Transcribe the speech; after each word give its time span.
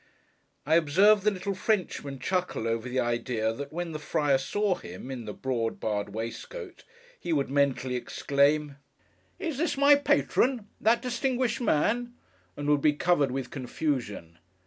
I 0.65 0.77
observed 0.77 1.21
the 1.21 1.29
little 1.29 1.53
Frenchman 1.53 2.17
chuckle 2.17 2.67
over 2.67 2.89
the 2.89 2.99
idea 2.99 3.53
that 3.53 3.71
when 3.71 3.91
the 3.91 3.99
Friar 3.99 4.39
saw 4.39 4.73
him 4.73 5.11
in 5.11 5.25
the 5.25 5.31
broad 5.33 5.79
barred 5.79 6.09
waistcoat, 6.09 6.83
he 7.19 7.31
would 7.31 7.51
mentally 7.51 7.95
exclaim, 7.97 8.77
'Is 9.37 9.59
that 9.59 9.77
my 9.77 9.93
Patron! 9.93 10.65
That 10.79 11.03
distinguished 11.03 11.61
man!' 11.61 12.15
and 12.57 12.67
would 12.67 12.81
be 12.81 12.93
covered 12.93 13.29
with 13.29 13.51
confusion. 13.51 14.39